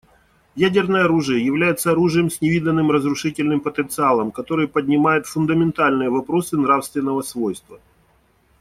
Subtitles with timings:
[0.55, 7.79] Ядерное оружие является оружием с невиданным разрушительным потенциалом, который поднимает фундаментальные вопросы нравственного свойства.